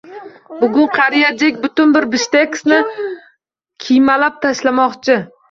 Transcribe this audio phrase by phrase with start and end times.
[0.61, 2.81] Bugun Qariya Jek butun bir "Bifshteks"ni
[3.87, 5.21] kiymalab tashlamoqchi